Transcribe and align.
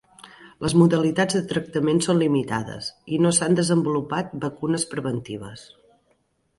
Les 0.65 0.73
modalitats 0.83 1.37
de 1.37 1.41
tractament 1.51 2.01
són 2.07 2.19
limitades 2.23 2.89
i 3.19 3.23
no 3.27 3.35
s'han 3.41 3.61
desenvolupat 3.63 4.35
vacunes 4.49 4.91
preventives. 4.97 5.71